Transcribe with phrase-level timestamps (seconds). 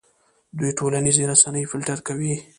[0.57, 2.33] دوی ټولنیزې رسنۍ فلټر کوي.